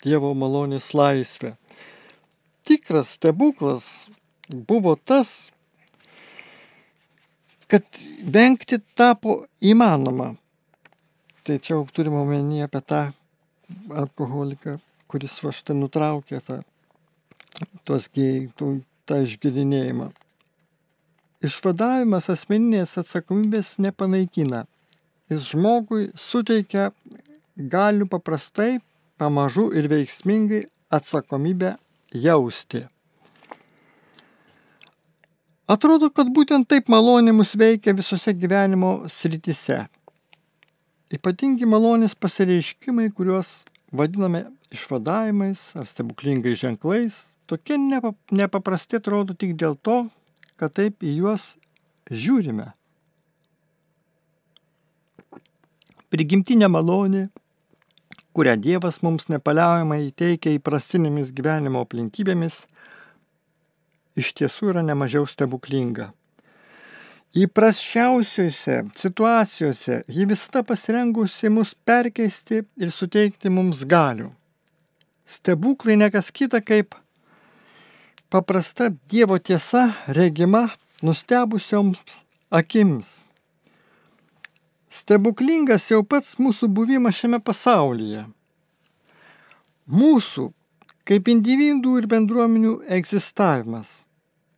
[0.06, 1.54] Dievo malonės laisvę.
[2.66, 3.86] Tikras stebuklas
[4.68, 5.48] buvo tas,
[7.66, 7.82] kad
[8.22, 10.34] vengti tapo įmanoma.
[11.46, 13.00] Tai čia jau turime omeny apie tą
[14.04, 14.76] alkoholiką,
[15.10, 16.60] kuris va štai nutraukė tą,
[17.86, 18.46] tuos gėjai,
[19.06, 20.10] tą išgirinėjimą.
[21.46, 24.64] Išvadavimas asmeninės atsakomybės nepanaikina.
[25.30, 26.90] Jis žmogui suteikia
[27.56, 28.78] galių paprastai,
[29.18, 31.74] pamažu ir veiksmingai atsakomybę
[32.14, 32.84] jausti.
[35.66, 39.88] Atrodo, kad būtent taip malonė mus veikia visose gyvenimo sritise.
[41.10, 47.18] Ypatingi malonės pasireiškimai, kuriuos vadiname išvadavimais ar stebuklingais ženklais,
[47.50, 50.04] tokie nepaprasti atrodo tik dėl to,
[50.54, 51.56] kad taip į juos
[52.10, 52.70] žiūrime.
[56.16, 57.26] Prigimtinė malonė,
[58.32, 62.62] kurią Dievas mums nepaliaujamai įteikia įprastinėmis gyvenimo aplinkybėmis,
[64.16, 66.06] iš tiesų yra nemažiau stebuklinga.
[67.36, 74.30] Įprasčiausiuose situacijose ji visada pasirengusi mus perkeisti ir suteikti mums galių.
[75.28, 76.96] Stebuklai nekas kita kaip
[78.32, 80.64] paprasta Dievo tiesa regima
[81.04, 82.00] nustebusioms
[82.48, 83.25] akims.
[85.06, 88.24] Stebuklingas jau pats mūsų buvimas šiame pasaulyje.
[89.86, 90.46] Mūsų
[91.06, 94.00] kaip individų ir bendruomenių egzistavimas.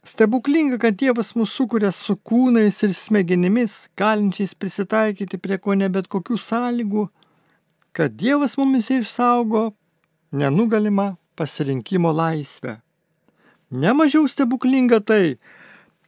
[0.09, 6.09] Stebuklinga, kad Dievas mūsų sukuria su kūnais ir smegenimis, galinčiais prisitaikyti prie ko ne bet
[6.09, 7.05] kokių sąlygų,
[7.93, 9.75] kad Dievas mumis išsaugo
[10.33, 12.79] nenugalimą pasirinkimo laisvę.
[13.69, 15.37] Nemažiau stebuklinga tai,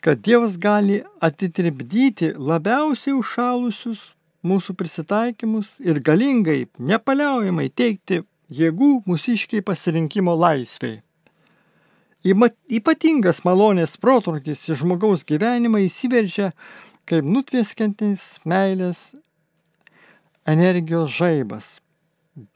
[0.01, 4.01] kad Dievas gali atitribdyti labiausiai užšalusius
[4.47, 11.01] mūsų prisitaikymus ir galingai, nepaliaujamai teikti jėgų mūsiškiai pasirinkimo laisviai.
[12.21, 16.51] Ypatingas malonės protrukis į žmogaus gyvenimą įsiveržia
[17.09, 19.15] kaip nutveskintis meilės
[20.49, 21.79] energijos žaibas.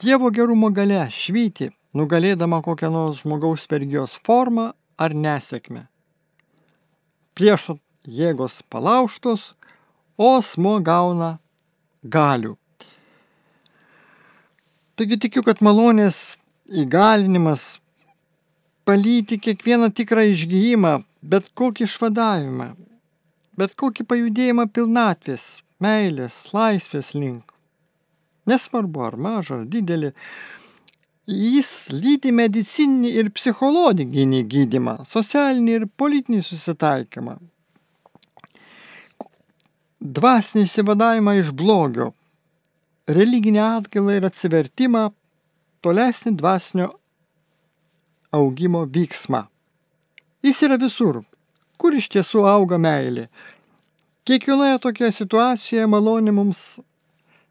[0.01, 5.87] Dievo gerumo gale švyti, nugalėdama kokią nors žmogaus vergijos formą ar nesėkmę.
[7.35, 9.53] Priešo jėgos palauštos,
[10.15, 11.35] o asmo gauna
[12.11, 12.55] galių.
[14.95, 16.37] Taigi tikiu, kad malonės
[16.71, 17.79] įgalinimas
[18.87, 22.69] palyti kiekvieną tikrą išgyjimą, bet kokį išvadavimą,
[23.59, 25.47] bet kokį pajudėjimą pilnatvės,
[25.83, 27.51] meilės, laisvės link.
[28.45, 30.13] Nesvarbu ar mažą, ar didelį,
[31.25, 37.39] Jis lydi medicininį ir psichologinį gydimą, socialinį ir politinį susitaikymą,
[40.05, 42.11] dvasinį įsivadavimą iš blogio,
[43.09, 45.09] religinį atgailą ir atsivertimą,
[45.85, 46.89] tolesnį dvasinio
[48.35, 49.45] augimo vyksmą.
[50.45, 51.23] Jis yra visur,
[51.77, 53.29] kur iš tiesų auga meilė.
[54.25, 56.61] Kiekvienoje tokioje situacijoje malonė mums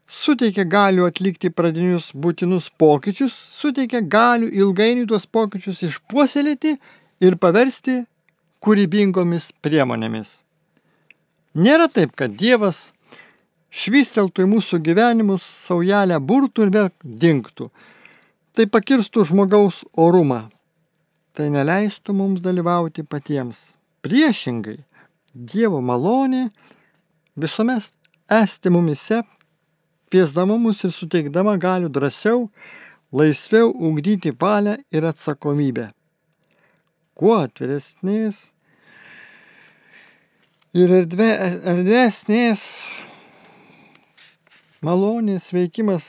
[0.07, 6.75] suteikia galių atlikti pradinius būtinus pokyčius, suteikia galių ilgainiui tuos pokyčius išpuoselėti
[7.23, 8.03] ir paversti
[8.63, 10.44] kūrybingomis priemonėmis.
[11.55, 12.89] Nėra taip, kad Dievas
[13.71, 17.69] švisteltų į mūsų gyvenimus saujelę burtų ir vėl dinktų.
[18.55, 20.49] Tai pakirstų žmogaus orumą.
[21.35, 23.75] tai neleistų mums dalyvauti patiems.
[23.99, 24.85] Priešingai,
[25.35, 26.45] Dievo malonė
[27.35, 27.91] visuomet
[28.31, 29.19] esti mumise,
[30.07, 32.45] piesdama mus ir suteikdama galių drąsiau,
[33.11, 35.89] laisviau ugdyti valią ir atsakomybę.
[37.19, 38.54] Kuo atviresnės
[40.75, 41.29] ir erdve,
[41.71, 42.61] erdvesnės
[44.83, 46.07] malonės veikimas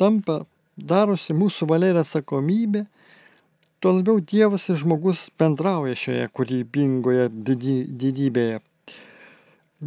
[0.00, 0.42] tampa,
[0.76, 2.82] darosi mūsų valia ir atsakomybė,
[3.80, 8.58] tuo labiau Dievas ir žmogus bendrauja šioje kūrybingoje didy, didybėje.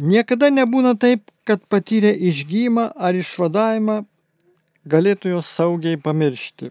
[0.00, 4.00] Niekada nebūna taip, kad patyrę išgymą ar išvadavimą
[4.88, 6.70] galėtų jos saugiai pamiršti.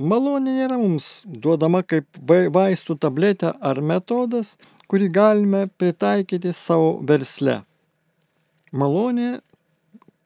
[0.00, 4.56] Malonė nėra mums duodama kaip vaistų tabletė ar metodas,
[4.90, 7.60] kurį galime pritaikyti savo versle.
[8.74, 9.38] Malonė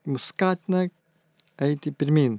[0.08, 0.86] mus skatina
[1.60, 2.38] eiti pirmin.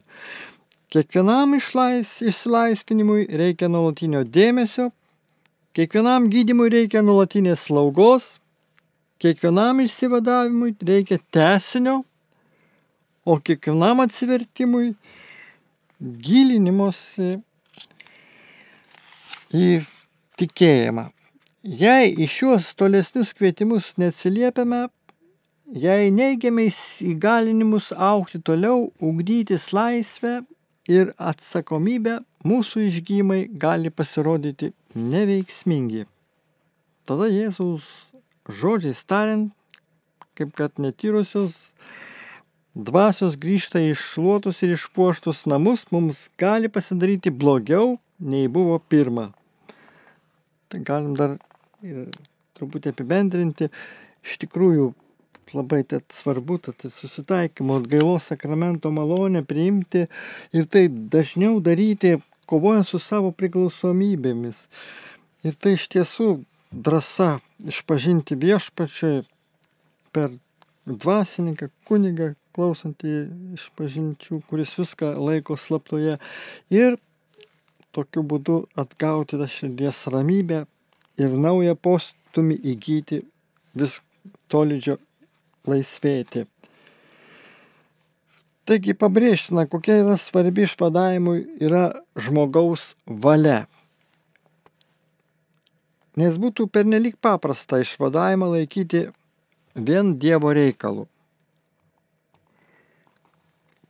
[0.94, 4.90] Kiekvienam išlais, išsilaisvinimui reikia nuolatinio dėmesio,
[5.78, 8.36] kiekvienam gydimui reikia nuolatinės slaugos,
[9.22, 12.04] kiekvienam išsivadavimui reikia tesinio,
[13.26, 14.94] o kiekvienam atsivertimui
[16.00, 17.34] gilinimosi
[19.56, 19.68] į
[20.40, 21.10] tikėjimą.
[21.66, 24.84] Jei į šiuos tolesnius kvietimus neatsiliepiame,
[25.74, 26.68] jei neigiame
[27.02, 30.44] įgalinimus aukti toliau, ugdytis laisvę
[30.86, 36.04] ir atsakomybę, mūsų išgymai gali pasirodyti neveiksmingi.
[37.10, 37.90] Tada Jėzaus
[38.46, 39.50] žodžiais tariant,
[40.38, 41.58] kaip kad netyrusios
[42.78, 49.32] dvasios grįžta į iššluotus ir išpuoštus namus, mums gali pasidaryti blogiau, nei buvo pirma.
[50.70, 51.40] Tai galim dar
[51.86, 52.12] ir
[52.58, 53.70] truputį apibendrinti.
[54.26, 54.92] Iš tikrųjų,
[55.54, 60.08] labai svarbu, tad susitaikymo atgailos sakramento malonę priimti
[60.56, 62.18] ir tai dažniau daryti,
[62.50, 64.66] kovojant su savo priklausomybėmis.
[65.46, 66.30] Ir tai iš tiesų
[66.74, 69.24] drąsa išpažinti viešpačiai
[70.16, 70.34] per
[70.86, 73.16] dvasininką, kunigą, klausantį
[73.58, 76.18] išpažinčių, kuris viską laiko slaptoje
[76.74, 76.98] ir
[77.96, 80.64] tokiu būdu atgauti tą širdies ramybę
[81.22, 83.22] ir naują postumį įgyti
[83.76, 84.00] vis
[84.52, 84.98] tolydžio
[85.68, 86.46] laisvėti.
[88.66, 93.66] Taigi pabrėžtina, kokia yra svarbi išvadavimui yra žmogaus valia
[96.20, 99.06] nes būtų pernelyg paprasta išvadavimą laikyti
[99.76, 101.06] vien Dievo reikalu.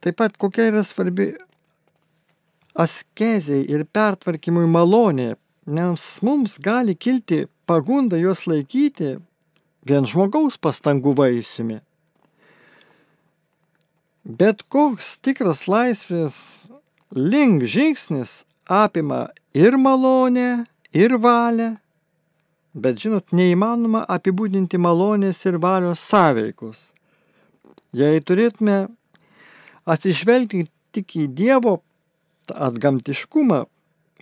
[0.01, 1.31] Taip pat kokia yra svarbi
[2.75, 5.35] askeziai ir pertvarkymui malonė,
[5.65, 9.15] nes mums gali kilti pagunda juos laikyti
[9.85, 11.79] vien žmogaus pastangų vaisiumi.
[14.25, 16.37] Bet koks tikras laisvės
[17.13, 21.75] link žingsnis apima ir malonę, ir valią,
[22.75, 26.89] Bet žinot, neįmanoma apibūdinti malonės ir valios sąveikus.
[27.95, 28.89] Jei turėtume
[29.87, 31.77] atsižvelgti tik į Dievo
[32.51, 33.61] atgamtiškumą,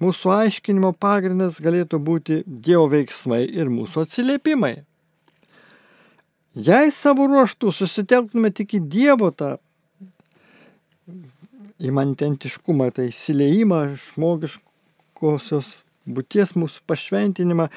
[0.01, 4.75] mūsų aiškinimo pagrindas galėtų būti Dievo veiksmai ir mūsų atsiliepimai.
[6.53, 9.55] Jei savo ruoštų susitelktume tik į Dievo tą
[11.83, 15.71] imantentiškumą, tai įsileimą žmogiškosios
[16.05, 17.67] būties mūsų pašventinimą,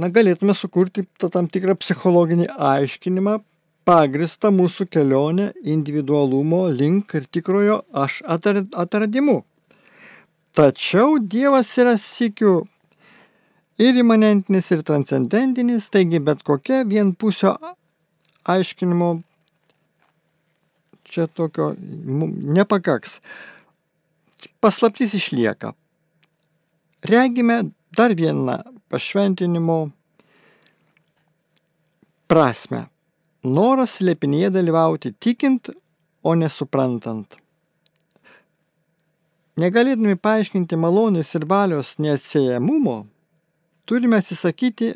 [0.00, 3.40] na, galėtume sukurti tam tikrą psichologinį aiškinimą,
[3.84, 9.40] pagristą mūsų kelionę individualumo link ir tikrojo aš atradimu.
[10.56, 12.54] Tačiau Dievas yra sikių
[13.80, 17.54] ir imanentinis, ir transcendentinis, taigi bet kokia vienpusio
[18.50, 19.10] aiškinimo
[21.10, 21.72] čia tokio
[22.56, 23.20] nepakaks.
[24.60, 25.72] Paslaptis išlieka.
[27.02, 27.62] Regime
[27.96, 28.58] dar vieną
[28.90, 29.78] pašventinimo
[32.30, 32.86] prasme.
[33.42, 35.70] Noras slėpinėje dalyvauti tikint,
[36.22, 37.39] o nesuprantant.
[39.60, 43.02] Negalėdami paaiškinti malonės ir valios neatsiejamumo,
[43.84, 44.94] turime atsisakyti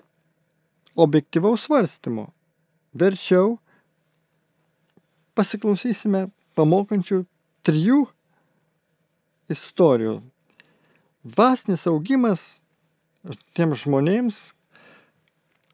[0.94, 2.28] objektivaus svarstymo.
[2.94, 3.58] Verčiau
[5.34, 7.24] pasiklausysime pamokančių
[7.66, 8.04] trijų
[9.50, 10.20] istorijų.
[11.24, 12.44] Dvasinis augimas
[13.56, 14.38] tiems žmonėms,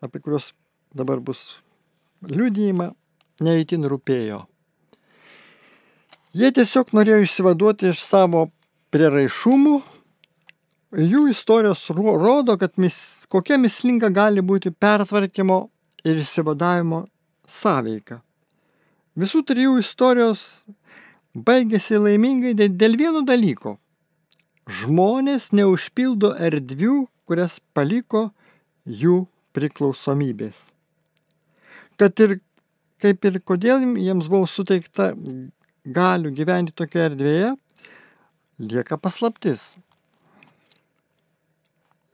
[0.01, 0.53] apie kuriuos
[0.97, 1.61] dabar bus
[2.27, 2.95] liudijima,
[3.45, 4.47] neįtin rūpėjo.
[6.31, 8.47] Jie tiesiog norėjo išsivaduoti iš savo
[8.95, 9.81] prieraišumų.
[10.91, 12.97] Jų istorijos rodo, kad mis,
[13.31, 15.61] kokia mislinga gali būti pertvarkymo
[16.03, 17.05] ir išsivadavimo
[17.47, 18.21] sąveika.
[19.19, 20.43] Visų trijų istorijos
[21.35, 23.79] baigėsi laimingai dėl vieno dalyko.
[24.71, 28.31] žmonės neužpildo erdvių, kurias paliko
[28.87, 29.27] jų
[29.57, 30.69] priklausomybės.
[31.99, 32.37] Kad ir
[33.03, 35.11] kaip ir kodėl jiems buvo suteikta
[35.85, 37.51] galių gyventi tokioje erdvėje,
[38.61, 39.73] lieka paslaptis.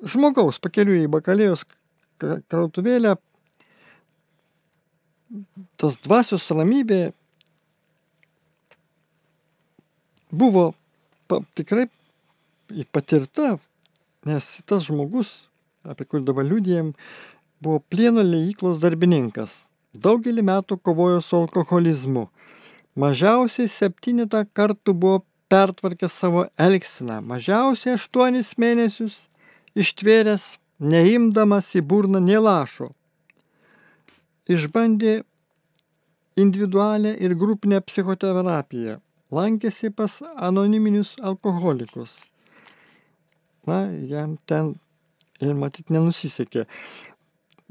[0.07, 1.65] Žmogaus pakeliu į bakalėjos
[2.21, 3.17] krautuvėlę
[5.81, 7.11] tas dvasios ramybė
[10.31, 10.69] buvo
[11.27, 11.89] pa, tikrai
[12.95, 13.57] patirta,
[14.27, 15.33] nes tas žmogus,
[15.87, 16.93] apie kurį dabar liūdėjom,
[17.63, 19.65] buvo plieno leiklos darbininkas.
[19.97, 22.27] Daugelį metų kovojo su alkoholizmu.
[23.01, 29.27] Mažiausiai septynetą kartų buvo pertvarkęs savo elgsiną, mažiausiai aštuonis mėnesius
[29.79, 32.91] ištvėręs, neimdamas į burną nei lašo.
[34.51, 35.23] Išbandė
[36.37, 38.99] individualią ir grupinę psichoterapiją,
[39.33, 42.15] lankėsi pas anoniminius alkoholikus.
[43.67, 44.77] Na, jam ten
[45.43, 46.67] ir matyt nenusisekė,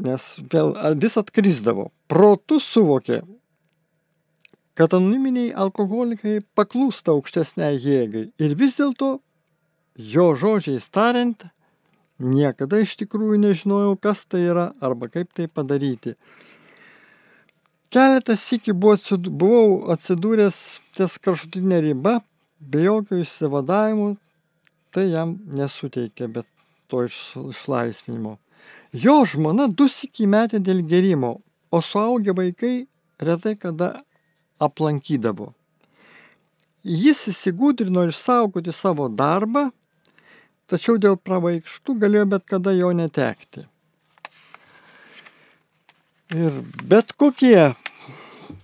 [0.05, 1.89] nes vėl vis atkrisdavo.
[2.11, 3.21] Protų suvokė,
[4.75, 8.25] kad anoniminiai alkoholikai paklūsta aukštesniai jėgai.
[8.43, 9.19] Ir vis dėlto,
[9.95, 11.47] jo žodžiais tariant,
[12.19, 16.15] niekada iš tikrųjų nežinojau, kas tai yra arba kaip tai padaryti.
[17.95, 20.57] Keletas iki buvau atsidūręs
[20.97, 22.17] ties kraštutinė riba,
[22.59, 24.15] be jokio išsivadavimo,
[24.91, 26.49] tai jam nesuteikė, bet
[26.91, 28.35] to išlaisvinimo.
[28.95, 31.37] Jo žmona du sėki metė dėl gerimo,
[31.71, 32.87] o suaugę vaikai
[33.19, 33.93] retai kada
[34.61, 35.51] aplankydavo.
[36.85, 39.71] Jis įsigūdrino išsaugoti savo darbą,
[40.69, 43.65] tačiau dėl pravaikštų galėjo bet kada jo netekti.
[46.35, 47.73] Ir bet kokie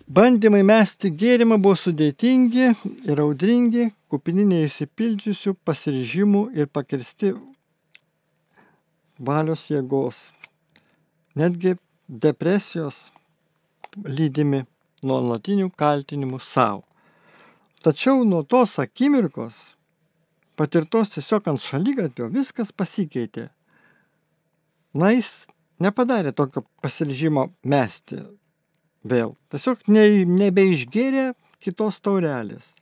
[0.09, 2.67] bandymai mesti gėrimą buvo sudėtingi
[3.09, 7.35] ir audringi, kupini neįsipildžiusių pasiryžimų ir pakirsti
[9.17, 10.27] valios jėgos.
[11.37, 11.77] Netgi
[12.07, 13.07] depresijos
[14.03, 14.65] lydimi
[15.05, 16.83] nuolatinių kaltinimų savo.
[17.81, 19.55] Tačiau nuo tos akimirkos,
[20.53, 23.47] patirtos tiesiog ant šalygatvio, viskas pasikeitė.
[24.93, 25.31] Na, jis
[25.81, 28.19] nepadarė tokio pasiryžimo mesti
[29.01, 29.33] vėl.
[29.49, 31.31] Tiesiog ne, nebeišgėrė
[31.63, 32.75] kitos taurelės.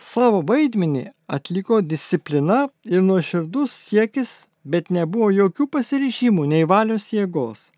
[0.00, 4.32] Savo vaidmenį atliko disciplina ir nuoširdus siekis,
[4.64, 7.68] bet nebuvo jokių pasiryžimų, nei valios jėgos.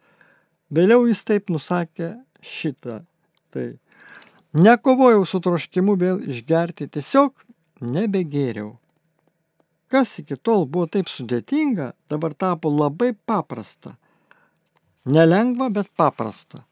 [0.73, 3.03] Vėliau jis taip nusakė šitą
[3.53, 3.67] Tai
[4.57, 7.33] nekovojau su troškimu vėl išgerti, tiesiog
[7.85, 8.77] nebegėriau.
[9.93, 13.99] Kas iki tol buvo taip sudėtinga, dabar tapo labai paprasta.
[15.05, 16.63] Nelengva, bet paprasta.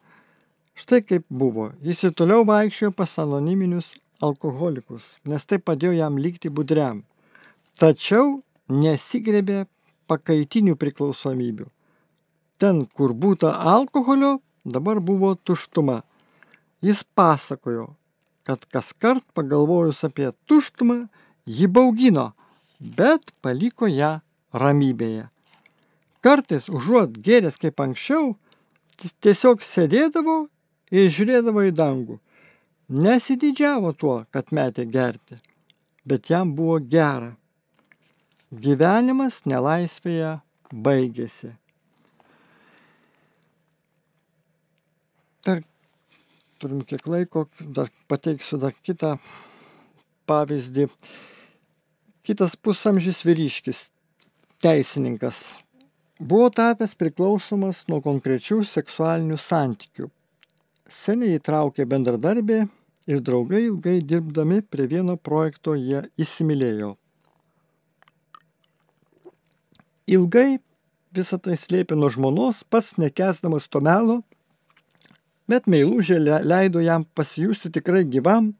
[0.79, 1.73] Štai kaip buvo.
[1.85, 3.91] Jis ir toliau vaikščiojo pas anoniminius
[4.25, 7.03] alkoholikus, nes tai padėjo jam likti budriam.
[7.81, 8.39] Tačiau
[8.73, 9.67] nesigrebė
[10.09, 11.69] pakaitinių priklausomybių.
[12.61, 16.03] Ten, kur būta alkoholio, dabar buvo tuštuma.
[16.81, 17.95] Jis pasakojo,
[18.49, 21.09] kad kas kart pagalvojus apie tuštumą,
[21.47, 22.31] ji baugino,
[22.81, 24.21] bet paliko ją
[24.57, 25.27] ramybėje.
[26.25, 28.35] Kartais užuot gėręs kaip anksčiau,
[29.01, 30.41] jis tiesiog sėdėdavo
[30.93, 32.19] ir žiūrėdavo į dangų.
[32.91, 35.39] Nesididžiavo tuo, kad metė gerti,
[36.05, 37.37] bet jam buvo gera.
[38.51, 40.41] Gyvenimas nelaisvėje
[40.73, 41.55] baigėsi.
[46.61, 49.17] Turim kiek laiko, dar pateiksiu dar kitą
[50.29, 50.87] pavyzdį.
[52.27, 53.87] Kitas pusamžys vyriškis,
[54.63, 55.41] teisininkas,
[56.21, 60.11] buvo tapęs priklausomas nuo konkrečių seksualinių santykių.
[60.91, 62.65] Seniai įtraukė bendradarbė
[63.11, 66.97] ir draugai ilgai dirbdami prie vieno projekto jie įsimylėjo.
[70.11, 70.59] Ilgai
[71.15, 74.21] visą tai slėpė nuo žmonos, pats nekesdamas to melo
[75.51, 78.53] bet meilužė leido jam pasijusti tikrai gyvam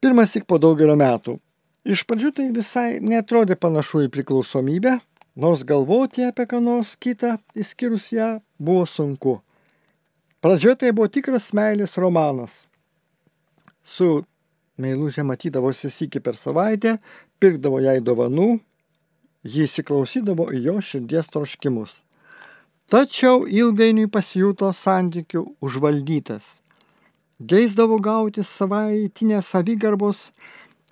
[0.00, 1.36] pirmas tik po daugelio metų.
[1.84, 4.98] Iš pradžių tai visai netrodė panašu į priklausomybę,
[5.40, 8.30] nors galvoti apie ką nors kitą, išskyrus ją,
[8.60, 9.38] buvo sunku.
[10.40, 12.64] Pradžioje tai buvo tikras meilės romanas.
[13.84, 14.22] Su
[14.80, 16.96] meilužė matydavosi sykį per savaitę,
[17.40, 18.54] pirkdavo jai dovanų,
[19.44, 22.00] jį įsiklausydavo į jo širdies troškimus.
[22.90, 26.42] Tačiau ilgainiui pasijuto santykių užvaldytas.
[27.38, 30.24] Geisdavo gauti savaitinę savigarbos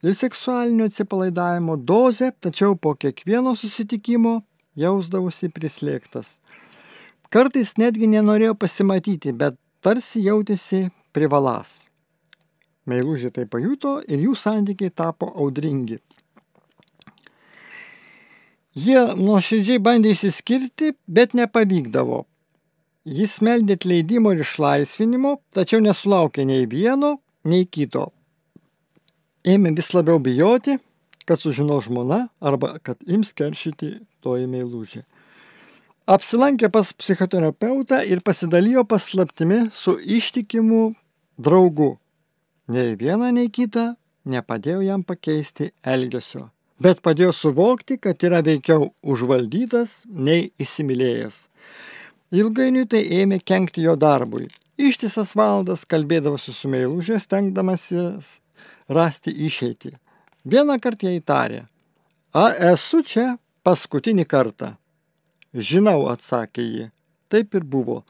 [0.06, 4.36] ir seksualinio atsipalaidavimo dozę, tačiau po kiekvieno susitikimo
[4.78, 6.36] jausdavosi prislėgtas.
[7.34, 11.80] Kartais netgi nenorėjo pasimatyti, bet tarsi jautėsi privalas.
[12.86, 15.98] Meilužė tai pajuto ir jų santykiai tapo audringi.
[18.78, 22.24] Jie nuoširdžiai bandė įsiskirti, bet nepavykdavo.
[23.08, 27.16] Jis meldė atleidimo ir išlaisvinimo, tačiau nesulaukė nei vieno,
[27.48, 28.10] nei kito.
[29.48, 30.76] Ėmė vis labiau bijoti,
[31.28, 35.02] kad sužino žmona arba kad ims keršyti toji meilužė.
[36.08, 40.94] Apsilankė pas psichoterapeutą ir pasidalijo paslaptimi su ištikimu
[41.36, 41.96] draugu.
[42.68, 43.90] Nei viena, nei kita
[44.28, 46.48] nepadėjo jam pakeisti elgesio,
[46.82, 51.46] bet padėjo suvokti, kad yra veikiau užvaldytas nei įsimylėjęs.
[52.38, 54.48] Ilgainiui tai ėmė kenkti jo darbui.
[54.78, 58.36] Ištisas valandas kalbėdavosi su meilužė, stengdamasis
[58.88, 59.94] rasti išeitį.
[60.48, 61.62] Vieną kartą jai tarė,
[62.32, 64.76] ar esu čia paskutinį kartą?
[65.52, 66.90] Žinau, atsakė ji.
[67.28, 68.02] Taip ir buvo.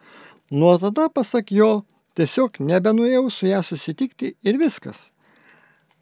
[0.50, 1.84] Nuo tada, pasak jo,
[2.18, 5.08] tiesiog nebenuėjau su ją susitikti ir viskas.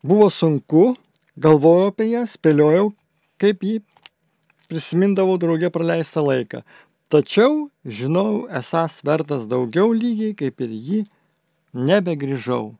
[0.06, 0.96] Buvo sunku,
[1.36, 2.90] galvojau apie ją, spėliojau,
[3.40, 3.76] kaip jį
[4.70, 6.62] prisimindavau draugė praleistą laiką.
[7.12, 11.00] Tačiau žinau, esas vertas daugiau lygiai, kaip ir jį,
[11.76, 12.74] nebegrįžau.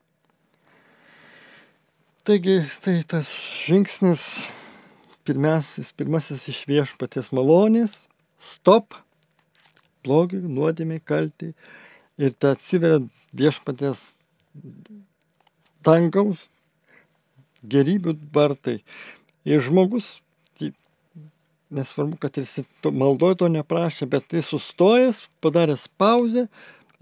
[2.27, 3.29] Taigi tai tas
[3.63, 4.25] žingsnis,
[5.23, 8.01] pirmasis, pirmasis iš viešpatės malonės,
[8.35, 8.97] stop,
[10.03, 11.53] blogiui, nuodėmiai, kaltai.
[12.19, 12.99] Ir tai atsiveria
[13.37, 14.09] viešpatės
[15.85, 16.49] dangaus
[17.63, 18.79] gerybių vartai.
[19.47, 20.17] Ir žmogus
[21.69, 26.47] nesvarbu, kad jis maldoj to neprašė, bet jis sustojęs, padaręs pauzę,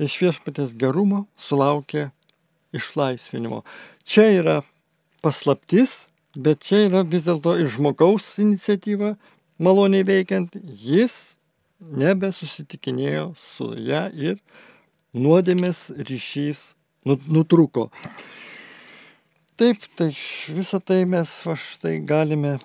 [0.01, 2.09] iš viešpatės gerumo sulaukė
[2.75, 3.63] išlaisvinimo.
[4.03, 4.57] Čia yra
[5.23, 9.15] paslaptis, bet čia yra vis dėlto iš žmogaus iniciatyva,
[9.61, 11.35] maloniai veikiant, jis
[11.79, 14.39] nebesusitikinėjo su ją ir
[15.15, 16.73] nuodėmės ryšys
[17.05, 17.91] nutruko.
[19.55, 20.09] Taip, tai
[20.51, 22.57] visą tai mes va štai galime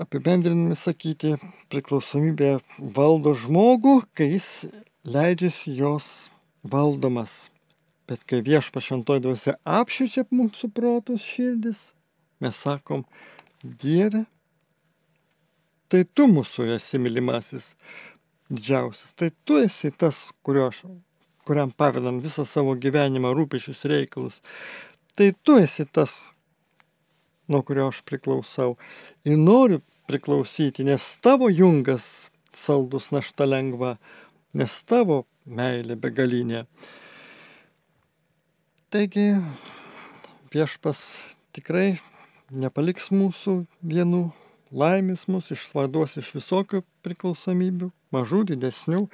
[0.00, 1.34] apibendrinami sakyti,
[1.68, 2.54] priklausomybė
[2.96, 4.48] valdo žmogų, kai jis
[5.04, 6.08] leidžiasi jos
[6.64, 7.36] valdomas.
[8.08, 11.84] Bet kai viešpa šventoji dvasia apšviečia mūsų protus širdis,
[12.40, 13.04] mes sakom,
[13.60, 14.24] Dieve,
[15.92, 17.74] tai tu mūsų esi mylimasis
[18.48, 20.70] didžiausias, tai tu esi tas, kurio
[21.44, 24.40] kuriam pavedam visą savo gyvenimą, rūpešius reikalus.
[25.14, 26.12] Tai tu esi tas,
[27.46, 28.74] nuo kurio aš priklausau.
[29.22, 29.78] Ir noriu
[30.10, 33.94] priklausyti, nes tavo jungas saldus našta lengva,
[34.58, 36.64] nes tavo meilė begalinė.
[38.90, 39.26] Taigi
[40.54, 41.04] viešpas
[41.54, 42.00] tikrai
[42.50, 43.54] nepaliks mūsų
[43.86, 44.24] vienų,
[44.74, 49.04] laimės mūsų, išvaduos iš visokių priklausomybių, mažų, didesnių.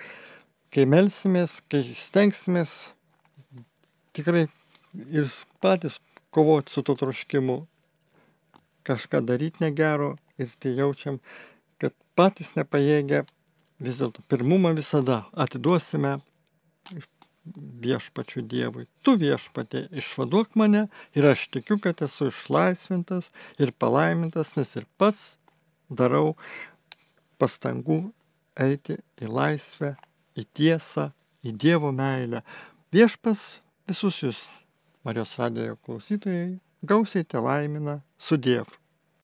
[0.70, 2.72] Kai melsimės, kai stengsimės
[4.16, 4.46] tikrai
[4.94, 5.28] ir
[5.60, 5.98] patys
[6.30, 7.66] kovoti su to troškimu,
[8.86, 11.20] kažką daryti negero ir tai jaučiam,
[11.78, 13.24] kad patys nepajėgia,
[13.80, 16.18] vis dėlto pirmumą visada atiduosime
[17.84, 18.86] viešpačių Dievui.
[19.04, 20.86] Tu viešpatė išvaduok mane
[21.16, 25.38] ir aš tikiu, kad esu išlaisvintas ir palaimintas, nes ir pats
[25.88, 26.36] darau
[27.40, 28.02] pastangų
[28.60, 29.94] eiti į laisvę,
[30.36, 31.10] į tiesą,
[31.42, 32.44] į Dievo meilę.
[32.92, 34.40] Viešpas visus jūs
[35.04, 38.79] Marijos radijo klausytojai gausiai te laimina su Dievu.